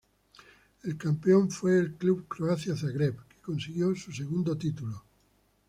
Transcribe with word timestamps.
El 0.81 0.97
campeón 0.97 1.51
fue 1.51 1.77
el 1.77 1.93
club 1.93 2.27
Croacia 2.27 2.75
Zagreb 2.75 3.17
que 3.27 3.39
consiguió 3.39 3.93
su 3.93 4.11
segundo 4.11 4.57
título. 4.57 5.05